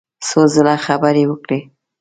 [0.27, 1.59] څو ځله خبرې وکړې.